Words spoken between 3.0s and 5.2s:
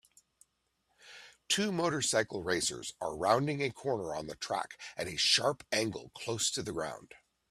rounding a corner on the track at a